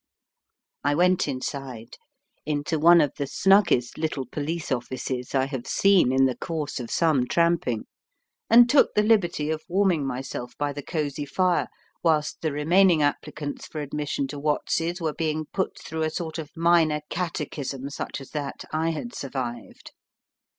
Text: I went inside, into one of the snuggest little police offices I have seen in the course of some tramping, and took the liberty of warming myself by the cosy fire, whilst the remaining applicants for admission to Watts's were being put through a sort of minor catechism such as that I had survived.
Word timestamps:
I 0.83 0.95
went 0.95 1.27
inside, 1.27 1.97
into 2.43 2.79
one 2.79 3.01
of 3.01 3.13
the 3.17 3.27
snuggest 3.27 3.99
little 3.99 4.25
police 4.25 4.71
offices 4.71 5.35
I 5.35 5.45
have 5.45 5.67
seen 5.67 6.11
in 6.11 6.25
the 6.25 6.35
course 6.35 6.79
of 6.79 6.89
some 6.89 7.27
tramping, 7.27 7.85
and 8.49 8.67
took 8.67 8.95
the 8.95 9.03
liberty 9.03 9.51
of 9.51 9.61
warming 9.67 10.07
myself 10.07 10.57
by 10.57 10.73
the 10.73 10.81
cosy 10.81 11.25
fire, 11.27 11.67
whilst 12.01 12.41
the 12.41 12.51
remaining 12.51 13.03
applicants 13.03 13.67
for 13.67 13.79
admission 13.79 14.25
to 14.29 14.39
Watts's 14.39 14.99
were 15.01 15.13
being 15.13 15.45
put 15.53 15.79
through 15.79 16.01
a 16.01 16.09
sort 16.09 16.39
of 16.39 16.49
minor 16.57 17.01
catechism 17.11 17.91
such 17.91 18.19
as 18.21 18.31
that 18.31 18.65
I 18.73 18.89
had 18.89 19.13
survived. 19.13 19.91